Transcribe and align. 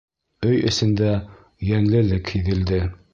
Өй 0.51 0.55
эсендә 0.69 1.11
йәнлелек 1.67 2.33
һиҙелде. 2.37 2.85